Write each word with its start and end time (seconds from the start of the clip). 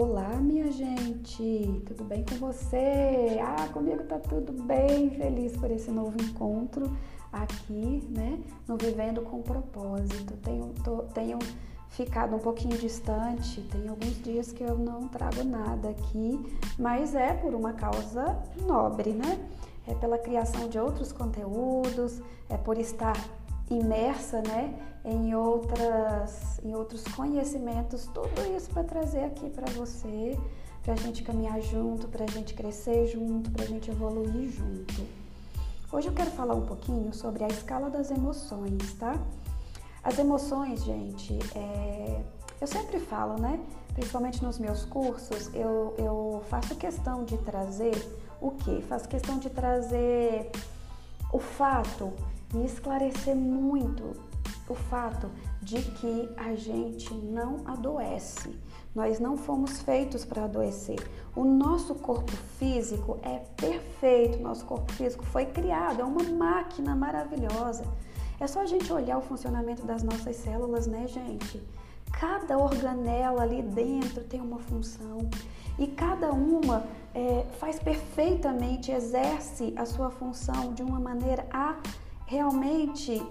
Olá, 0.00 0.36
minha 0.36 0.70
gente, 0.70 1.82
tudo 1.84 2.04
bem 2.04 2.24
com 2.24 2.36
você? 2.36 3.36
Ah, 3.42 3.68
comigo 3.72 4.04
tá 4.04 4.16
tudo 4.16 4.52
bem, 4.52 5.10
feliz 5.10 5.56
por 5.56 5.72
esse 5.72 5.90
novo 5.90 6.16
encontro 6.22 6.96
aqui, 7.32 8.06
né? 8.08 8.38
No 8.68 8.76
Vivendo 8.76 9.22
com 9.22 9.42
Propósito. 9.42 10.34
Tenho, 10.44 10.72
tô, 10.84 10.98
tenho 11.12 11.36
ficado 11.88 12.36
um 12.36 12.38
pouquinho 12.38 12.78
distante, 12.78 13.60
tem 13.62 13.88
alguns 13.88 14.22
dias 14.22 14.52
que 14.52 14.62
eu 14.62 14.78
não 14.78 15.08
trago 15.08 15.42
nada 15.42 15.88
aqui, 15.88 16.46
mas 16.78 17.16
é 17.16 17.34
por 17.34 17.52
uma 17.52 17.72
causa 17.72 18.40
nobre, 18.68 19.10
né? 19.10 19.48
É 19.84 19.94
pela 19.94 20.16
criação 20.16 20.68
de 20.68 20.78
outros 20.78 21.10
conteúdos, 21.10 22.22
é 22.48 22.56
por 22.56 22.78
estar 22.78 23.16
imersa, 23.70 24.42
né, 24.42 24.74
em 25.04 25.34
outras, 25.34 26.60
em 26.64 26.74
outros 26.74 27.04
conhecimentos, 27.04 28.06
tudo 28.06 28.56
isso 28.56 28.70
para 28.70 28.84
trazer 28.84 29.24
aqui 29.24 29.48
para 29.50 29.70
você, 29.72 30.38
para 30.82 30.94
a 30.94 30.96
gente 30.96 31.22
caminhar 31.22 31.60
junto, 31.60 32.08
para 32.08 32.24
a 32.24 32.28
gente 32.28 32.54
crescer 32.54 33.06
junto, 33.06 33.50
para 33.50 33.64
a 33.64 33.66
gente 33.66 33.90
evoluir 33.90 34.50
junto. 34.50 35.06
Hoje 35.90 36.08
eu 36.08 36.12
quero 36.12 36.30
falar 36.30 36.54
um 36.54 36.66
pouquinho 36.66 37.12
sobre 37.14 37.44
a 37.44 37.48
escala 37.48 37.88
das 37.88 38.10
emoções, 38.10 38.92
tá? 38.94 39.18
As 40.02 40.18
emoções, 40.18 40.84
gente, 40.84 41.38
é... 41.54 42.22
eu 42.60 42.66
sempre 42.66 42.98
falo, 42.98 43.40
né? 43.40 43.58
Principalmente 43.94 44.44
nos 44.44 44.58
meus 44.58 44.84
cursos, 44.84 45.52
eu, 45.54 45.94
eu 45.98 46.42
faço 46.48 46.76
questão 46.76 47.24
de 47.24 47.36
trazer 47.38 47.94
o 48.40 48.50
quê? 48.50 48.82
Faço 48.88 49.08
questão 49.08 49.38
de 49.38 49.50
trazer 49.50 50.50
o 51.32 51.38
fato 51.38 52.12
e 52.54 52.64
esclarecer 52.64 53.36
muito 53.36 54.16
o 54.68 54.74
fato 54.74 55.30
de 55.62 55.82
que 55.82 56.28
a 56.36 56.54
gente 56.54 57.12
não 57.14 57.62
adoece. 57.64 58.58
Nós 58.94 59.18
não 59.18 59.36
fomos 59.36 59.80
feitos 59.80 60.24
para 60.24 60.44
adoecer. 60.44 60.98
O 61.34 61.44
nosso 61.44 61.94
corpo 61.94 62.32
físico 62.58 63.18
é 63.22 63.38
perfeito, 63.56 64.42
nosso 64.42 64.64
corpo 64.64 64.92
físico 64.92 65.24
foi 65.24 65.46
criado, 65.46 66.00
é 66.00 66.04
uma 66.04 66.22
máquina 66.22 66.94
maravilhosa. 66.94 67.84
É 68.40 68.46
só 68.46 68.60
a 68.60 68.66
gente 68.66 68.92
olhar 68.92 69.18
o 69.18 69.22
funcionamento 69.22 69.84
das 69.84 70.02
nossas 70.02 70.36
células, 70.36 70.86
né, 70.86 71.06
gente? 71.06 71.62
Cada 72.18 72.58
organela 72.58 73.42
ali 73.42 73.62
dentro 73.62 74.24
tem 74.24 74.40
uma 74.40 74.58
função 74.58 75.30
e 75.78 75.86
cada 75.86 76.32
uma 76.32 76.84
é, 77.14 77.46
faz 77.58 77.78
perfeitamente, 77.78 78.90
exerce 78.90 79.72
a 79.76 79.86
sua 79.86 80.10
função 80.10 80.74
de 80.74 80.82
uma 80.82 80.98
maneira 80.98 81.46
a 81.52 81.76
realmente 82.26 83.24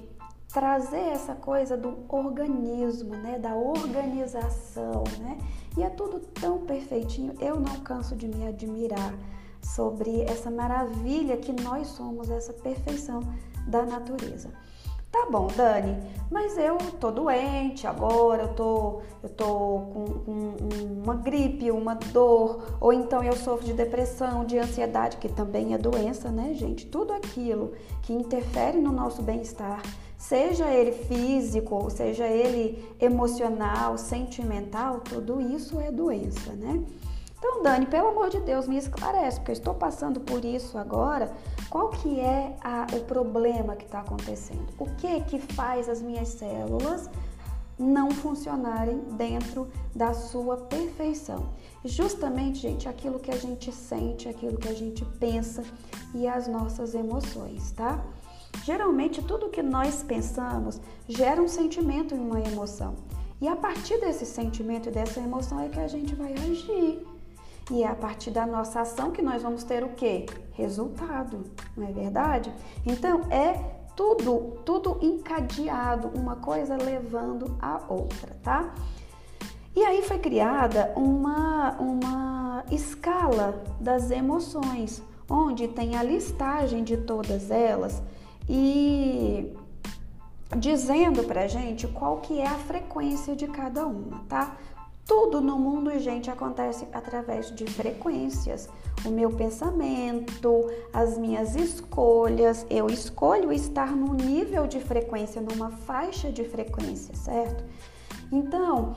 trazer 0.53 1.09
essa 1.09 1.35
coisa 1.35 1.75
do 1.75 2.05
organismo, 2.07 3.15
né, 3.15 3.37
da 3.37 3.53
organização, 3.53 5.03
né? 5.19 5.37
E 5.77 5.83
é 5.83 5.89
tudo 5.89 6.19
tão 6.19 6.65
perfeitinho. 6.65 7.33
Eu 7.39 7.59
não 7.59 7.81
canso 7.81 8.15
de 8.15 8.27
me 8.27 8.47
admirar 8.47 9.13
sobre 9.61 10.21
essa 10.21 10.49
maravilha 10.49 11.37
que 11.37 11.51
nós 11.61 11.87
somos, 11.87 12.29
essa 12.29 12.53
perfeição 12.53 13.19
da 13.67 13.85
natureza. 13.85 14.49
Tá 15.17 15.25
bom, 15.31 15.47
Dani, 15.47 15.97
mas 16.29 16.59
eu 16.59 16.77
tô 16.99 17.09
doente 17.09 17.87
agora, 17.87 18.43
eu 18.43 18.53
tô, 18.53 19.01
eu 19.23 19.29
tô 19.29 19.45
com, 19.45 20.05
com 20.23 21.03
uma 21.03 21.15
gripe, 21.15 21.71
uma 21.71 21.95
dor, 21.95 22.77
ou 22.79 22.93
então 22.93 23.23
eu 23.23 23.33
sofro 23.33 23.65
de 23.65 23.73
depressão, 23.73 24.45
de 24.45 24.59
ansiedade, 24.59 25.17
que 25.17 25.27
também 25.27 25.73
é 25.73 25.77
doença, 25.77 26.29
né, 26.29 26.53
gente? 26.53 26.85
Tudo 26.85 27.13
aquilo 27.13 27.73
que 28.03 28.13
interfere 28.13 28.77
no 28.77 28.91
nosso 28.91 29.23
bem-estar, 29.23 29.81
seja 30.15 30.69
ele 30.69 30.91
físico, 30.91 31.89
seja 31.89 32.27
ele 32.27 32.87
emocional, 33.01 33.97
sentimental, 33.97 34.99
tudo 34.99 35.41
isso 35.41 35.79
é 35.79 35.91
doença, 35.91 36.53
né? 36.53 36.83
Então, 37.37 37.61
Dani, 37.61 37.85
pelo 37.85 38.07
amor 38.07 38.29
de 38.29 38.39
Deus, 38.39 38.67
me 38.67 38.77
esclarece, 38.77 39.39
porque 39.39 39.51
eu 39.51 39.53
estou 39.53 39.73
passando 39.73 40.19
por 40.19 40.43
isso 40.43 40.77
agora. 40.77 41.31
Qual 41.69 41.89
que 41.89 42.19
é 42.19 42.55
a, 42.61 42.87
o 42.95 43.01
problema 43.01 43.75
que 43.75 43.85
está 43.85 43.99
acontecendo? 43.99 44.67
O 44.79 44.85
que 44.95 45.21
que 45.21 45.39
faz 45.39 45.87
as 45.87 46.01
minhas 46.01 46.29
células 46.29 47.09
não 47.77 48.09
funcionarem 48.09 48.97
dentro 49.11 49.67
da 49.95 50.13
sua 50.13 50.57
perfeição? 50.57 51.49
Justamente, 51.85 52.59
gente, 52.59 52.89
aquilo 52.89 53.19
que 53.19 53.29
a 53.29 53.37
gente 53.37 53.71
sente, 53.71 54.27
aquilo 54.27 54.57
que 54.57 54.67
a 54.67 54.73
gente 54.73 55.05
pensa 55.19 55.63
e 56.15 56.27
as 56.27 56.47
nossas 56.47 56.95
emoções, 56.95 57.71
tá? 57.71 58.03
Geralmente, 58.63 59.21
tudo 59.21 59.49
que 59.49 59.61
nós 59.61 60.01
pensamos 60.01 60.81
gera 61.07 61.39
um 61.39 61.47
sentimento 61.47 62.15
e 62.15 62.17
uma 62.17 62.41
emoção. 62.41 62.95
E 63.39 63.47
a 63.47 63.55
partir 63.55 63.99
desse 63.99 64.25
sentimento 64.25 64.89
e 64.89 64.91
dessa 64.91 65.19
emoção 65.19 65.59
é 65.59 65.69
que 65.69 65.79
a 65.79 65.87
gente 65.87 66.15
vai 66.15 66.33
agir. 66.33 67.16
E 67.69 67.83
é 67.83 67.87
a 67.87 67.95
partir 67.95 68.31
da 68.31 68.45
nossa 68.45 68.81
ação 68.81 69.11
que 69.11 69.21
nós 69.21 69.43
vamos 69.43 69.63
ter 69.63 69.83
o 69.83 69.89
quê? 69.89 70.25
Resultado, 70.53 71.43
não 71.75 71.87
é 71.87 71.91
verdade? 71.91 72.53
Então 72.85 73.21
é 73.29 73.53
tudo, 73.95 74.59
tudo 74.63 74.97
encadeado, 75.01 76.09
uma 76.15 76.37
coisa 76.37 76.77
levando 76.77 77.57
a 77.61 77.81
outra, 77.89 78.37
tá? 78.41 78.73
E 79.75 79.83
aí 79.83 80.01
foi 80.01 80.17
criada 80.17 80.93
uma, 80.95 81.71
uma 81.79 82.63
escala 82.71 83.63
das 83.79 84.11
emoções, 84.11 85.03
onde 85.29 85.67
tem 85.67 85.97
a 85.97 86.03
listagem 86.03 86.83
de 86.83 86.97
todas 86.97 87.51
elas 87.51 88.01
e 88.47 89.53
dizendo 90.55 91.23
pra 91.23 91.47
gente 91.47 91.87
qual 91.87 92.17
que 92.17 92.39
é 92.39 92.47
a 92.47 92.55
frequência 92.55 93.35
de 93.35 93.47
cada 93.47 93.85
uma, 93.85 94.19
tá? 94.29 94.55
Tudo 95.07 95.39
no 95.39 95.57
mundo, 95.57 95.97
gente, 95.99 96.29
acontece 96.29 96.85
através 96.91 97.49
de 97.55 97.65
frequências. 97.65 98.67
O 99.05 99.09
meu 99.09 99.31
pensamento, 99.31 100.69
as 100.91 101.17
minhas 101.17 101.55
escolhas, 101.55 102.65
eu 102.69 102.87
escolho 102.87 103.53
estar 103.53 103.95
num 103.95 104.13
nível 104.13 104.67
de 104.67 104.81
frequência, 104.81 105.41
numa 105.41 105.71
faixa 105.71 106.29
de 106.29 106.43
frequência, 106.43 107.15
certo? 107.15 107.63
Então, 108.31 108.95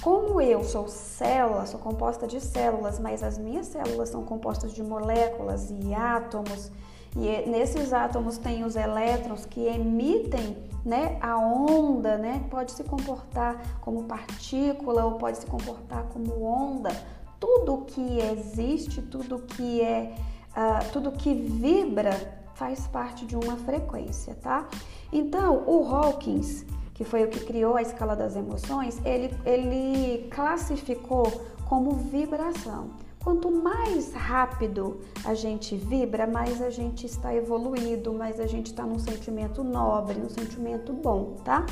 como 0.00 0.40
eu 0.40 0.64
sou 0.64 0.88
célula, 0.88 1.66
sou 1.66 1.78
composta 1.78 2.26
de 2.26 2.40
células, 2.40 2.98
mas 2.98 3.22
as 3.22 3.36
minhas 3.36 3.66
células 3.66 4.08
são 4.08 4.24
compostas 4.24 4.72
de 4.72 4.82
moléculas 4.82 5.70
e 5.70 5.92
átomos, 5.92 6.72
e 7.16 7.48
nesses 7.48 7.92
átomos 7.92 8.38
tem 8.38 8.64
os 8.64 8.76
elétrons 8.76 9.44
que 9.44 9.66
emitem 9.66 10.56
né, 10.84 11.18
a 11.20 11.36
onda, 11.38 12.16
né, 12.16 12.44
pode 12.50 12.72
se 12.72 12.84
comportar 12.84 13.60
como 13.80 14.04
partícula 14.04 15.04
ou 15.04 15.12
pode 15.12 15.38
se 15.38 15.46
comportar 15.46 16.04
como 16.04 16.42
onda. 16.42 16.90
Tudo 17.38 17.84
que 17.86 18.18
existe, 18.20 19.02
tudo 19.02 19.38
que 19.40 19.80
é, 19.80 20.14
uh, 20.50 20.90
tudo 20.92 21.10
que 21.12 21.34
vibra 21.34 22.40
faz 22.54 22.86
parte 22.86 23.24
de 23.24 23.34
uma 23.34 23.56
frequência, 23.56 24.34
tá? 24.34 24.68
Então, 25.10 25.64
o 25.66 25.82
Hawkins, 25.88 26.66
que 26.92 27.04
foi 27.04 27.24
o 27.24 27.28
que 27.28 27.40
criou 27.40 27.76
a 27.76 27.82
escala 27.82 28.14
das 28.14 28.36
emoções, 28.36 29.00
ele, 29.04 29.34
ele 29.46 30.28
classificou 30.28 31.24
como 31.66 31.92
vibração. 31.92 32.90
Quanto 33.22 33.50
mais 33.50 34.14
rápido 34.14 35.00
a 35.24 35.34
gente 35.34 35.76
vibra, 35.76 36.26
mais 36.26 36.62
a 36.62 36.70
gente 36.70 37.04
está 37.04 37.34
evoluído, 37.34 38.14
mais 38.14 38.40
a 38.40 38.46
gente 38.46 38.68
está 38.68 38.84
num 38.84 38.98
sentimento 38.98 39.62
nobre, 39.62 40.18
num 40.18 40.30
sentimento 40.30 40.92
bom, 40.92 41.36
tá? 41.44 41.66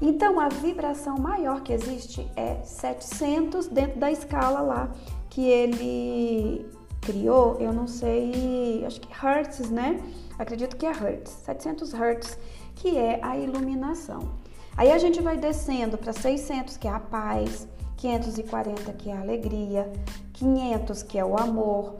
Então 0.00 0.40
a 0.40 0.48
vibração 0.48 1.18
maior 1.18 1.60
que 1.60 1.72
existe 1.72 2.26
é 2.34 2.62
700 2.62 3.68
dentro 3.68 4.00
da 4.00 4.10
escala 4.10 4.60
lá 4.60 4.90
que 5.28 5.46
ele 5.46 6.66
criou, 7.02 7.56
eu 7.60 7.72
não 7.72 7.86
sei, 7.86 8.82
acho 8.86 9.00
que 9.00 9.08
Hertz, 9.12 9.70
né? 9.70 10.00
Acredito 10.38 10.76
que 10.76 10.86
é 10.86 10.92
Hertz, 10.92 11.30
700 11.44 11.92
Hertz, 11.92 12.38
que 12.74 12.96
é 12.96 13.18
a 13.22 13.36
iluminação. 13.36 14.40
Aí 14.76 14.90
a 14.90 14.98
gente 14.98 15.20
vai 15.20 15.36
descendo 15.36 15.98
para 15.98 16.12
600, 16.12 16.76
que 16.78 16.88
é 16.88 16.90
a 16.90 16.98
paz, 16.98 17.68
540 18.02 18.92
que 18.94 19.10
é 19.10 19.16
a 19.16 19.20
alegria, 19.20 19.90
500 20.32 21.04
que 21.04 21.16
é 21.16 21.24
o 21.24 21.38
amor, 21.38 21.94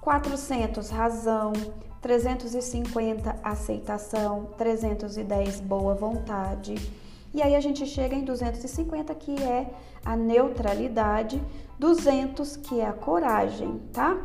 400 0.00 0.88
razão, 0.88 1.52
350 2.00 3.34
aceitação, 3.42 4.50
310 4.56 5.60
boa 5.60 5.96
vontade. 5.96 6.76
E 7.34 7.42
aí 7.42 7.56
a 7.56 7.60
gente 7.60 7.84
chega 7.86 8.14
em 8.14 8.24
250 8.24 9.12
que 9.16 9.34
é 9.42 9.68
a 10.04 10.14
neutralidade, 10.14 11.42
200 11.76 12.56
que 12.58 12.80
é 12.80 12.86
a 12.86 12.92
coragem, 12.92 13.80
tá? 13.92 14.16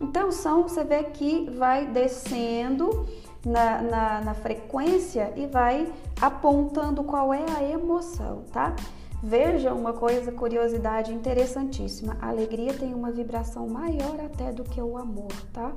Então 0.00 0.32
são, 0.32 0.62
você 0.62 0.82
vê 0.82 1.04
que 1.04 1.50
vai 1.50 1.86
descendo 1.86 3.06
na, 3.44 3.82
na, 3.82 4.20
na 4.22 4.34
frequência 4.34 5.30
e 5.36 5.46
vai 5.46 5.92
apontando 6.22 7.04
qual 7.04 7.34
é 7.34 7.44
a 7.54 7.62
emoção, 7.62 8.44
tá? 8.50 8.74
Veja 9.22 9.72
uma 9.72 9.92
coisa, 9.92 10.30
curiosidade 10.32 11.12
interessantíssima. 11.12 12.16
A 12.20 12.28
alegria 12.28 12.74
tem 12.74 12.94
uma 12.94 13.10
vibração 13.10 13.66
maior 13.66 14.20
até 14.20 14.52
do 14.52 14.64
que 14.64 14.80
o 14.80 14.96
amor, 14.96 15.32
tá? 15.52 15.72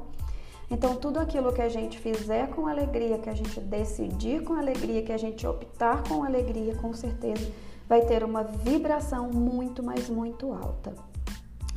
Então, 0.69 0.95
tudo 0.95 1.18
aquilo 1.18 1.54
que 1.54 1.62
a 1.62 1.69
gente 1.69 1.98
fizer 1.98 2.50
com 2.50 2.68
alegria, 2.68 3.18
que 3.18 3.30
a 3.30 3.34
gente 3.34 3.60
decidir 3.62 4.44
com 4.44 4.54
alegria, 4.54 5.01
que 5.01 5.13
a 5.13 5.18
gente 5.18 5.48
optar 5.48 6.04
com 6.04 6.24
alegria, 6.24 6.75
com 6.75 6.94
certeza 6.94 7.50
vai 7.88 8.01
ter 8.01 8.24
uma 8.24 8.44
vibração 8.44 9.30
muito, 9.31 9.81
mas 9.81 10.10
muito 10.10 10.51
alta. 10.51 10.94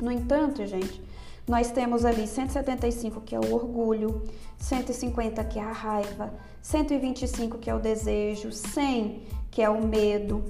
No 0.01 0.11
entanto, 0.11 0.65
gente, 0.65 1.01
nós 1.47 1.71
temos 1.71 2.05
ali 2.05 2.27
175 2.27 3.21
que 3.21 3.35
é 3.35 3.39
o 3.39 3.53
orgulho, 3.53 4.21
150 4.57 5.43
que 5.45 5.57
é 5.57 5.63
a 5.63 5.71
raiva, 5.71 6.33
125 6.61 7.57
que 7.57 7.69
é 7.69 7.75
o 7.75 7.79
desejo, 7.79 8.51
100 8.51 9.23
que 9.49 9.61
é 9.61 9.69
o 9.69 9.85
medo, 9.85 10.43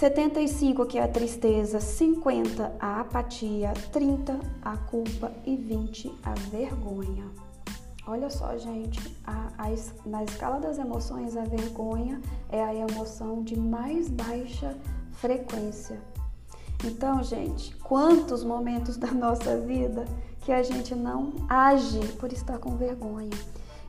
75 0.00 0.86
que 0.86 0.98
é 0.98 1.02
a 1.02 1.08
tristeza, 1.08 1.78
50 1.78 2.72
a 2.80 3.00
apatia, 3.00 3.74
30 3.92 4.40
a 4.62 4.74
culpa 4.74 5.30
e 5.44 5.54
20 5.54 6.10
a 6.22 6.32
vergonha. 6.50 7.26
Olha 8.06 8.30
só, 8.30 8.56
gente, 8.56 9.14
a, 9.26 9.50
a, 9.58 9.68
na 10.06 10.24
escala 10.24 10.58
das 10.58 10.78
emoções, 10.78 11.36
a 11.36 11.44
vergonha 11.44 12.18
é 12.48 12.64
a 12.64 12.74
emoção 12.74 13.42
de 13.42 13.60
mais 13.60 14.08
baixa 14.08 14.74
frequência. 15.12 16.00
Então, 16.82 17.22
gente, 17.22 17.76
quantos 17.76 18.42
momentos 18.42 18.96
da 18.96 19.12
nossa 19.12 19.58
vida 19.58 20.06
que 20.40 20.50
a 20.50 20.62
gente 20.62 20.94
não 20.94 21.34
age 21.46 22.00
por 22.18 22.32
estar 22.32 22.56
com 22.56 22.74
vergonha? 22.74 23.36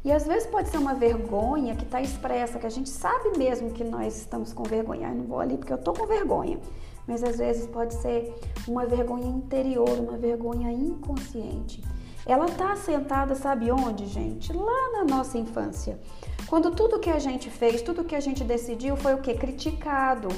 E 0.04 0.12
às 0.12 0.26
vezes 0.26 0.48
pode 0.48 0.70
ser 0.70 0.78
uma 0.78 0.96
vergonha 0.96 1.76
que 1.76 1.84
está 1.84 2.02
expressa, 2.02 2.58
que 2.58 2.66
a 2.66 2.72
gente 2.72 2.90
sabe 2.90 3.38
mesmo 3.38 3.70
que 3.72 3.84
nós 3.84 4.18
estamos 4.18 4.52
com 4.52 4.64
vergonha. 4.64 5.10
Eu 5.10 5.16
não 5.16 5.26
vou 5.26 5.40
ali 5.40 5.58
porque 5.58 5.72
eu 5.72 5.78
estou 5.78 5.94
com 5.94 6.08
vergonha. 6.08 6.60
Mas 7.08 7.24
às 7.24 7.38
vezes 7.38 7.68
pode 7.68 7.94
ser 7.96 8.34
uma 8.68 8.86
vergonha 8.86 9.28
interior, 9.28 9.90
uma 10.00 10.18
vergonha 10.18 10.72
inconsciente. 10.72 11.84
Ela 12.26 12.46
está 12.46 12.74
assentada, 12.74 13.36
sabe 13.36 13.72
onde, 13.72 14.06
gente? 14.08 14.54
Lá 14.54 14.92
na 14.94 15.06
nossa 15.06 15.38
infância. 15.38 16.00
Quando 16.48 16.72
tudo 16.72 17.00
que 17.00 17.10
a 17.10 17.20
gente 17.20 17.50
fez, 17.50 17.82
tudo 17.82 18.04
que 18.04 18.16
a 18.16 18.20
gente 18.20 18.44
decidiu 18.44 18.96
foi 18.96 19.14
o 19.14 19.22
que? 19.22 19.34
Criticado. 19.34 20.30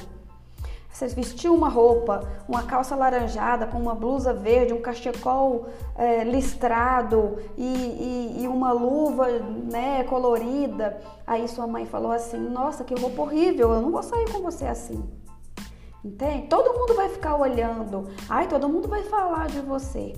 Você 0.93 1.07
vestiu 1.07 1.55
uma 1.55 1.69
roupa, 1.69 2.23
uma 2.47 2.61
calça 2.61 2.95
laranjada 2.95 3.65
com 3.65 3.79
uma 3.79 3.95
blusa 3.95 4.31
verde, 4.31 4.73
um 4.73 4.81
cachecol 4.81 5.65
é, 5.95 6.23
listrado 6.23 7.39
e, 7.57 7.63
e, 7.65 8.43
e, 8.43 8.47
uma 8.47 8.71
luva 8.71 9.27
né, 9.27 10.03
colorida. 10.03 11.01
Aí 11.25 11.47
sua 11.47 11.65
mãe 11.65 11.87
falou 11.87 12.11
assim: 12.11 12.37
Nossa, 12.37 12.83
que 12.83 12.93
roupa 12.93 13.23
horrível, 13.23 13.73
eu 13.73 13.81
não 13.81 13.89
vou 13.89 14.03
sair 14.03 14.31
com 14.31 14.39
você 14.43 14.65
assim. 14.65 15.03
Entende? 16.05 16.47
Todo 16.47 16.77
mundo 16.77 16.93
vai 16.93 17.09
ficar 17.09 17.37
olhando. 17.37 18.09
Ai, 18.29 18.47
todo 18.47 18.69
mundo 18.69 18.87
vai 18.87 19.01
falar 19.03 19.47
de 19.47 19.61
você. 19.61 20.13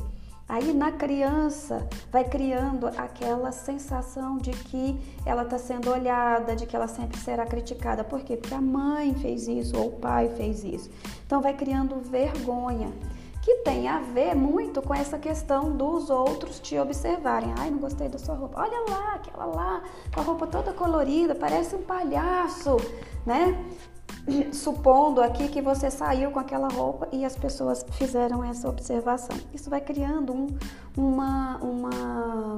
Aí 0.48 0.74
na 0.74 0.92
criança 0.92 1.88
vai 2.12 2.24
criando 2.24 2.86
aquela 2.86 3.52
sensação 3.52 4.38
de 4.38 4.52
que 4.52 5.00
ela 5.26 5.42
está 5.42 5.58
sendo 5.58 5.90
olhada, 5.90 6.56
de 6.56 6.68
que 6.68 6.76
ela 6.76 6.88
sempre 6.88 7.18
será 7.18 7.48
criticada. 7.48 8.04
Por 8.04 8.22
quê? 8.22 8.38
Porque 8.38 8.54
a 8.54 8.62
mãe 8.62 9.16
fez 9.16 9.48
isso 9.48 9.76
ou 9.76 9.88
o 9.88 9.92
pai 9.94 10.30
fez 10.30 10.64
isso. 10.64 10.90
Então 11.26 11.42
vai 11.42 11.56
criando 11.56 12.00
vergonha, 12.00 12.94
que 13.42 13.56
tem 13.58 13.88
a 13.88 14.00
ver 14.00 14.36
muito 14.36 14.84
com 14.84 14.94
essa 14.94 15.18
questão 15.18 15.76
dos 15.76 16.12
outros 16.12 16.60
te 16.60 16.78
observarem. 16.78 17.52
Ai, 17.58 17.72
não 17.72 17.80
gostei 17.80 18.08
da 18.08 18.20
sua 18.20 18.36
roupa. 18.36 18.62
Olha 18.62 18.86
lá, 18.88 19.16
aquela 19.16 19.46
lá, 19.46 19.84
com 20.14 20.20
a 20.20 20.24
roupa 20.24 20.46
toda 20.46 20.74
colorida, 20.74 21.34
parece 21.34 21.76
um 21.76 21.82
palhaço, 21.82 22.78
né? 23.26 23.66
Supondo 24.52 25.22
aqui 25.22 25.48
que 25.48 25.62
você 25.62 25.92
saiu 25.92 26.32
com 26.32 26.40
aquela 26.40 26.68
roupa 26.68 27.08
e 27.12 27.24
as 27.24 27.36
pessoas 27.36 27.86
fizeram 27.92 28.44
essa 28.44 28.68
observação. 28.68 29.38
Isso 29.54 29.70
vai 29.70 29.82
criando 29.82 30.34
um, 30.34 30.48
uma, 30.98 31.58
uma, 31.58 32.56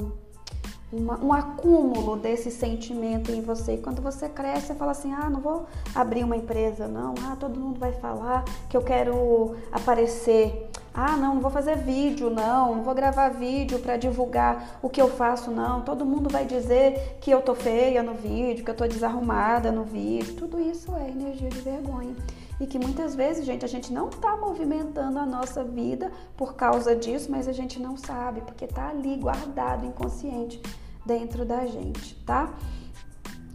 uma, 0.91 1.19
um 1.19 1.33
acúmulo 1.33 2.15
desse 2.15 2.49
sentimento 2.49 3.31
em 3.31 3.41
você. 3.41 3.73
E 3.73 3.77
quando 3.77 4.01
você 4.01 4.29
cresce, 4.29 4.67
você 4.67 4.75
fala 4.75 4.91
assim: 4.91 5.13
ah, 5.13 5.29
não 5.29 5.41
vou 5.41 5.65
abrir 5.93 6.23
uma 6.23 6.35
empresa, 6.35 6.87
não. 6.87 7.13
Ah, 7.25 7.35
todo 7.37 7.59
mundo 7.59 7.79
vai 7.79 7.91
falar 7.93 8.45
que 8.69 8.77
eu 8.77 8.81
quero 8.81 9.55
aparecer. 9.71 10.69
Ah, 10.93 11.15
não, 11.15 11.35
não 11.35 11.41
vou 11.41 11.51
fazer 11.51 11.77
vídeo, 11.77 12.29
não, 12.29 12.75
não 12.75 12.83
vou 12.83 12.95
gravar 12.95 13.29
vídeo 13.29 13.77
para 13.77 13.97
divulgar 13.97 14.79
o 14.81 14.89
que 14.89 14.99
eu 14.99 15.07
faço, 15.07 15.51
não. 15.51 15.81
Todo 15.81 16.03
mundo 16.03 16.27
vai 16.27 16.43
dizer 16.43 17.17
que 17.21 17.29
eu 17.29 17.41
tô 17.41 17.53
feia 17.53 18.01
no 18.01 18.15
vídeo, 18.15 18.65
que 18.65 18.71
eu 18.71 18.75
tô 18.75 18.87
desarrumada 18.87 19.71
no 19.71 19.83
vídeo. 19.83 20.33
Tudo 20.33 20.59
isso 20.59 20.91
é 20.95 21.09
energia 21.09 21.49
de 21.49 21.61
vergonha. 21.61 22.15
E 22.59 22.65
que 22.65 22.79
muitas 22.79 23.15
vezes, 23.15 23.45
gente, 23.45 23.63
a 23.63 23.67
gente 23.67 23.93
não 23.93 24.09
tá 24.09 24.35
movimentando 24.35 25.19
a 25.19 25.25
nossa 25.25 25.63
vida 25.63 26.11
por 26.35 26.55
causa 26.55 26.95
disso, 26.95 27.29
mas 27.29 27.47
a 27.47 27.51
gente 27.51 27.79
não 27.79 27.95
sabe, 27.95 28.41
porque 28.41 28.65
tá 28.65 28.89
ali 28.89 29.15
guardado, 29.17 29.85
inconsciente 29.85 30.61
dentro 31.05 31.45
da 31.45 31.65
gente, 31.65 32.15
tá? 32.25 32.53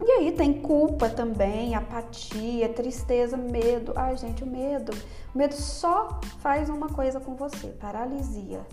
E 0.05 0.11
aí 0.11 0.33
tem 0.33 0.61
culpa 0.61 1.09
também, 1.09 1.75
apatia, 1.75 2.69
tristeza, 2.69 3.37
medo. 3.37 3.93
Ai, 3.95 4.17
gente, 4.17 4.43
o 4.43 4.47
medo. 4.47 4.93
O 5.33 5.39
medo 5.39 5.55
só 5.55 6.21
faz 6.39 6.69
uma 6.69 6.89
coisa 6.89 7.21
com 7.21 7.37
você, 7.37 7.69
paralisia. 7.69 8.67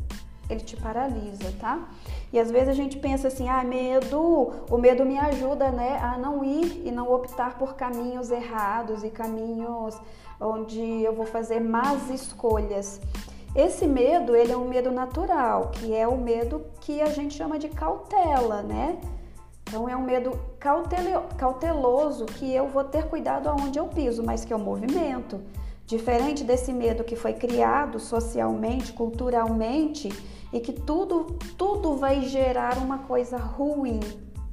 Ele 0.50 0.62
te 0.62 0.76
paralisa, 0.76 1.54
tá? 1.60 1.88
E 2.34 2.40
às 2.40 2.50
vezes 2.50 2.70
a 2.70 2.74
gente 2.74 2.98
pensa 2.98 3.28
assim: 3.28 3.48
ah, 3.48 3.64
medo, 3.64 4.20
o 4.70 4.78
medo 4.78 5.06
me 5.06 5.18
ajuda, 5.18 5.72
né, 5.72 6.00
a 6.02 6.18
não 6.18 6.44
ir 6.44 6.82
e 6.86 6.92
não 6.92 7.12
optar 7.12 7.58
por 7.58 7.76
caminhos 7.76 8.32
errados 8.32 9.04
e 9.04 9.10
caminhos 9.10 10.00
onde 10.40 10.82
eu 11.04 11.14
vou 11.14 11.26
fazer 11.26 11.60
más 11.60 12.10
escolhas. 12.10 13.00
Esse 13.56 13.88
medo, 13.88 14.36
ele 14.36 14.52
é 14.52 14.58
um 14.58 14.68
medo 14.68 14.92
natural, 14.92 15.72
que 15.72 15.94
é 15.94 16.08
o 16.08 16.18
medo 16.18 16.66
que 16.82 17.02
a 17.02 17.08
gente 17.08 17.34
chama 17.34 17.58
de 17.58 17.68
cautela, 17.68 18.62
né? 18.62 19.00
Então 19.68 19.88
é 19.88 19.96
um 19.96 20.04
medo 20.04 20.40
cauteloso 21.38 22.26
que 22.26 22.54
eu 22.54 22.68
vou 22.68 22.84
ter 22.84 23.08
cuidado 23.08 23.48
aonde 23.48 23.78
eu 23.78 23.88
piso, 23.88 24.24
mas 24.24 24.44
que 24.44 24.54
é 24.54 24.56
o 24.56 24.60
movimento. 24.60 25.40
Diferente 25.90 26.44
desse 26.44 26.72
medo 26.72 27.04
que 27.04 27.16
foi 27.16 27.34
criado 27.34 28.00
socialmente, 28.00 28.94
culturalmente 28.94 30.10
e 30.54 30.60
que 30.60 30.72
tudo 30.72 31.36
tudo 31.58 31.96
vai 31.96 32.22
gerar 32.22 32.78
uma 32.78 33.00
coisa 33.00 33.38
ruim, 33.38 34.00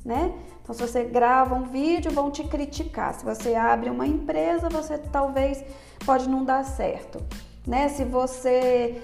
né? 0.02 0.34
Então 0.62 0.74
se 0.74 0.80
você 0.80 1.04
grava 1.04 1.54
um 1.54 1.64
vídeo, 1.64 2.10
vão 2.10 2.30
te 2.30 2.42
criticar. 2.42 3.12
Se 3.12 3.22
você 3.22 3.54
abre 3.54 3.90
uma 3.90 4.06
empresa, 4.06 4.70
você 4.70 4.96
talvez 4.96 5.62
pode 6.06 6.26
não 6.26 6.42
dar 6.42 6.64
certo, 6.64 7.22
né? 7.66 7.90
Se 7.90 8.02
você 8.02 8.98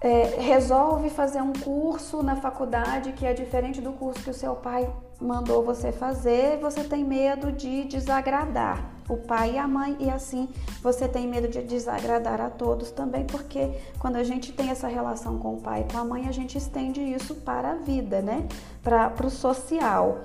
é, 0.00 0.40
resolve 0.40 1.10
fazer 1.10 1.42
um 1.42 1.52
curso 1.52 2.22
na 2.22 2.36
faculdade 2.36 3.12
que 3.12 3.26
é 3.26 3.32
diferente 3.32 3.80
do 3.80 3.92
curso 3.92 4.22
que 4.22 4.30
o 4.30 4.34
seu 4.34 4.54
pai 4.54 4.88
mandou 5.20 5.64
você 5.64 5.90
fazer, 5.90 6.58
você 6.60 6.84
tem 6.84 7.04
medo 7.04 7.50
de 7.50 7.84
desagradar 7.84 8.98
o 9.08 9.16
pai 9.16 9.54
e 9.54 9.58
a 9.58 9.66
mãe, 9.66 9.96
e 9.98 10.10
assim 10.10 10.48
você 10.82 11.08
tem 11.08 11.26
medo 11.26 11.48
de 11.48 11.62
desagradar 11.62 12.40
a 12.40 12.50
todos 12.50 12.90
também, 12.90 13.24
porque 13.24 13.70
quando 13.98 14.16
a 14.16 14.22
gente 14.22 14.52
tem 14.52 14.70
essa 14.70 14.86
relação 14.86 15.38
com 15.38 15.54
o 15.54 15.60
pai 15.60 15.80
e 15.80 15.92
com 15.92 15.98
a 15.98 16.04
mãe, 16.04 16.28
a 16.28 16.32
gente 16.32 16.58
estende 16.58 17.00
isso 17.00 17.34
para 17.36 17.72
a 17.72 17.74
vida, 17.74 18.20
né? 18.20 18.46
Para 18.82 19.26
o 19.26 19.30
social. 19.30 20.20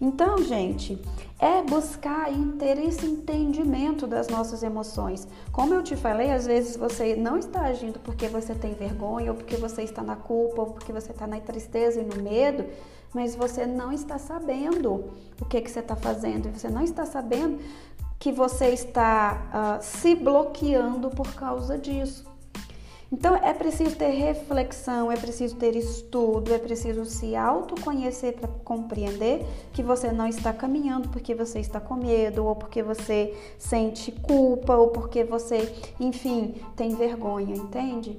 Então, 0.00 0.38
gente, 0.38 1.00
é 1.38 1.62
buscar 1.62 2.32
e 2.32 2.52
ter 2.52 2.78
esse 2.78 3.06
entendimento 3.06 4.06
das 4.06 4.28
nossas 4.28 4.62
emoções. 4.62 5.26
Como 5.52 5.74
eu 5.74 5.82
te 5.82 5.96
falei, 5.96 6.30
às 6.30 6.46
vezes 6.46 6.76
você 6.76 7.16
não 7.16 7.36
está 7.36 7.62
agindo 7.62 7.98
porque 7.98 8.28
você 8.28 8.54
tem 8.54 8.74
vergonha, 8.74 9.32
ou 9.32 9.36
porque 9.36 9.56
você 9.56 9.82
está 9.82 10.02
na 10.02 10.16
culpa, 10.16 10.62
ou 10.62 10.66
porque 10.68 10.92
você 10.92 11.10
está 11.10 11.26
na 11.26 11.40
tristeza 11.40 12.00
e 12.00 12.04
no 12.04 12.22
medo, 12.22 12.64
mas 13.12 13.34
você 13.34 13.66
não 13.66 13.92
está 13.92 14.18
sabendo 14.18 15.12
o 15.40 15.44
que, 15.44 15.60
que 15.60 15.70
você 15.70 15.80
está 15.80 15.96
fazendo, 15.96 16.50
você 16.56 16.68
não 16.68 16.82
está 16.82 17.04
sabendo 17.04 17.58
que 18.18 18.32
você 18.32 18.68
está 18.68 19.78
uh, 19.80 19.82
se 19.84 20.14
bloqueando 20.14 21.10
por 21.10 21.34
causa 21.34 21.76
disso. 21.76 22.24
Então 23.14 23.36
é 23.36 23.54
preciso 23.54 23.94
ter 23.94 24.10
reflexão, 24.10 25.10
é 25.10 25.16
preciso 25.16 25.54
ter 25.54 25.76
estudo, 25.76 26.52
é 26.52 26.58
preciso 26.58 27.04
se 27.04 27.36
autoconhecer 27.36 28.32
para 28.32 28.48
compreender 28.64 29.46
que 29.72 29.84
você 29.84 30.10
não 30.10 30.26
está 30.26 30.52
caminhando 30.52 31.08
porque 31.10 31.32
você 31.32 31.60
está 31.60 31.78
com 31.78 31.94
medo, 31.94 32.44
ou 32.44 32.56
porque 32.56 32.82
você 32.82 33.32
sente 33.56 34.10
culpa, 34.10 34.74
ou 34.74 34.88
porque 34.88 35.22
você, 35.22 35.72
enfim, 36.00 36.56
tem 36.74 36.96
vergonha, 36.96 37.54
entende? 37.54 38.18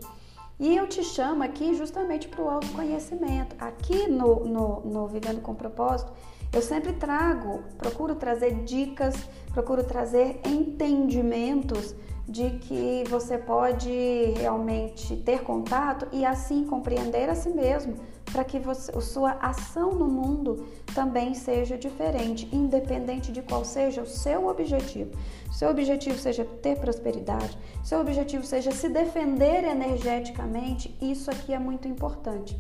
E 0.58 0.78
eu 0.78 0.88
te 0.88 1.04
chamo 1.04 1.44
aqui 1.44 1.76
justamente 1.76 2.30
para 2.30 2.42
o 2.42 2.50
autoconhecimento. 2.50 3.54
Aqui 3.60 4.08
no, 4.08 4.46
no, 4.46 4.80
no 4.80 5.08
Vivendo 5.08 5.42
com 5.42 5.54
Propósito, 5.54 6.14
eu 6.56 6.62
sempre 6.62 6.94
trago, 6.94 7.64
procuro 7.78 8.16
trazer 8.16 8.64
dicas, 8.64 9.14
procuro 9.54 9.84
trazer 9.84 10.40
entendimentos 10.46 11.94
de 12.28 12.52
que 12.52 13.04
você 13.10 13.38
pode 13.38 13.92
realmente 14.38 15.18
ter 15.18 15.44
contato 15.44 16.08
e 16.14 16.26
assim 16.26 16.66
compreender 16.66 17.30
a 17.30 17.36
si 17.36 17.50
mesmo, 17.50 17.98
para 18.32 18.44
que 18.46 18.58
você, 18.58 18.90
a 18.98 19.02
sua 19.02 19.32
ação 19.34 19.92
no 19.94 20.08
mundo 20.08 20.66
também 20.94 21.34
seja 21.34 21.78
diferente, 21.78 22.48
independente 22.54 23.34
de 23.34 23.42
qual 23.42 23.66
seja 23.66 24.02
o 24.02 24.08
seu 24.08 24.48
objetivo. 24.48 25.12
Seu 25.52 25.70
objetivo 25.70 26.18
seja 26.18 26.46
ter 26.46 26.80
prosperidade, 26.80 27.58
seu 27.84 28.00
objetivo 28.00 28.46
seja 28.46 28.72
se 28.72 28.88
defender 28.88 29.66
energeticamente, 29.66 30.98
isso 31.02 31.30
aqui 31.30 31.54
é 31.54 31.60
muito 31.60 31.86
importante. 31.86 32.58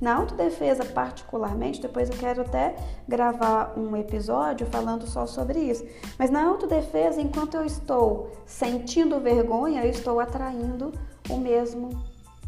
Na 0.00 0.16
autodefesa, 0.16 0.84
particularmente, 0.84 1.80
depois 1.80 2.10
eu 2.10 2.16
quero 2.16 2.42
até 2.42 2.76
gravar 3.08 3.74
um 3.76 3.96
episódio 3.96 4.66
falando 4.66 5.06
só 5.06 5.26
sobre 5.26 5.58
isso. 5.58 5.84
Mas 6.18 6.30
na 6.30 6.44
autodefesa, 6.44 7.20
enquanto 7.20 7.54
eu 7.54 7.64
estou 7.64 8.30
sentindo 8.44 9.20
vergonha, 9.20 9.84
eu 9.84 9.90
estou 9.90 10.20
atraindo 10.20 10.92
o 11.30 11.36
mesmo 11.36 11.90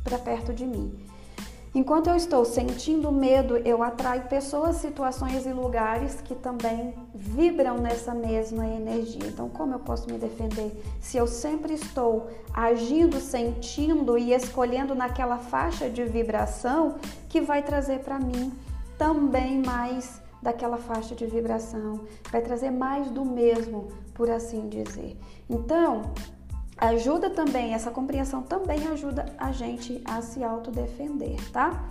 para 0.02 0.18
perto 0.18 0.52
de 0.52 0.66
mim. 0.66 1.15
Enquanto 1.76 2.06
eu 2.06 2.16
estou 2.16 2.42
sentindo 2.42 3.12
medo, 3.12 3.58
eu 3.58 3.82
atraio 3.82 4.22
pessoas, 4.22 4.76
situações 4.76 5.44
e 5.44 5.52
lugares 5.52 6.22
que 6.22 6.34
também 6.34 6.94
vibram 7.14 7.76
nessa 7.76 8.14
mesma 8.14 8.66
energia. 8.66 9.26
Então, 9.26 9.50
como 9.50 9.74
eu 9.74 9.78
posso 9.80 10.10
me 10.10 10.16
defender 10.16 10.72
se 11.02 11.18
eu 11.18 11.26
sempre 11.26 11.74
estou 11.74 12.30
agindo, 12.50 13.20
sentindo 13.20 14.16
e 14.16 14.32
escolhendo 14.32 14.94
naquela 14.94 15.36
faixa 15.36 15.90
de 15.90 16.02
vibração 16.06 16.94
que 17.28 17.42
vai 17.42 17.62
trazer 17.62 17.98
para 17.98 18.18
mim 18.18 18.54
também 18.96 19.62
mais 19.62 20.22
daquela 20.40 20.78
faixa 20.78 21.14
de 21.14 21.26
vibração, 21.26 22.00
vai 22.32 22.40
trazer 22.40 22.70
mais 22.70 23.10
do 23.10 23.22
mesmo, 23.22 23.88
por 24.14 24.30
assim 24.30 24.66
dizer. 24.70 25.14
Então, 25.50 26.10
ajuda 26.88 27.30
também, 27.30 27.74
essa 27.74 27.90
compreensão 27.90 28.42
também 28.42 28.86
ajuda 28.88 29.26
a 29.38 29.52
gente 29.52 30.02
a 30.04 30.20
se 30.22 30.42
autodefender, 30.42 31.36
tá? 31.52 31.88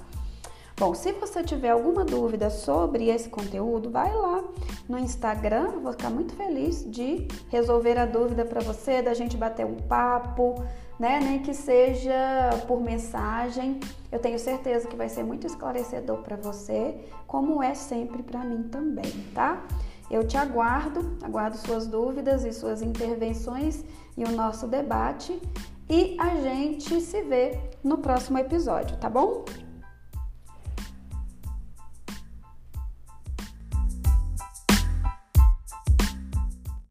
Bom, 0.78 0.94
se 0.94 1.14
você 1.14 1.42
tiver 1.42 1.70
alguma 1.70 2.04
dúvida 2.04 2.50
sobre 2.50 3.08
esse 3.08 3.30
conteúdo, 3.30 3.90
vai 3.90 4.14
lá 4.14 4.44
no 4.90 4.98
Instagram, 5.00 5.80
vou 5.82 5.94
ficar 5.94 6.10
muito 6.10 6.36
feliz 6.36 6.84
de 6.92 7.30
resolver 7.50 7.98
a 7.98 8.06
dúvida 8.06 8.44
para 8.44 8.60
você, 8.60 9.02
da 9.02 9.14
gente 9.14 9.38
bater 9.38 9.66
um 9.66 9.78
papo, 9.78 10.62
né? 11.00 11.22
Nem 11.22 11.40
que 11.40 11.54
seja 11.54 12.50
por 12.68 12.82
mensagem. 12.82 13.80
Eu 14.12 14.20
tenho 14.20 14.38
certeza 14.38 14.86
que 14.86 14.98
vai 14.98 15.08
ser 15.08 15.24
muito 15.24 15.48
esclarecedor 15.48 16.18
para 16.18 16.36
você, 16.36 17.06
como 17.26 17.64
é 17.64 17.74
sempre 17.74 18.22
para 18.22 18.44
mim 18.44 18.64
também, 18.64 19.12
tá? 19.34 19.66
Eu 20.10 20.26
te 20.26 20.38
aguardo, 20.38 21.18
aguardo 21.22 21.58
suas 21.58 21.88
dúvidas 21.88 22.44
e 22.44 22.54
suas 22.54 22.82
intervenções 22.82 23.84
e 24.18 24.24
o 24.24 24.32
nosso 24.32 24.68
debate 24.68 25.42
e 25.90 26.16
a 26.20 26.36
gente 26.36 27.00
se 27.02 27.22
vê 27.22 27.60
no 27.84 27.98
próximo 28.00 28.38
episódio, 28.38 28.98
tá 28.98 29.10
bom? 29.10 29.46